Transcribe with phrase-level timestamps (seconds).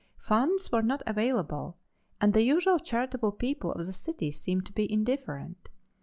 [0.17, 1.77] Funds were not available
[2.19, 5.69] and the usually charitable people of the city seemed to be indifferent.